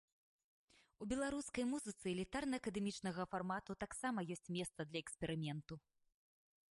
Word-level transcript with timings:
У 1.03 1.07
беларускай 1.11 1.65
музыцы 1.73 2.05
элітарна-акадэмічнага 2.13 3.27
фармату 3.33 3.71
таксама 3.83 4.19
ёсць 4.37 4.49
месца 4.57 4.79
для 4.91 4.99
эксперыменту. 5.05 5.73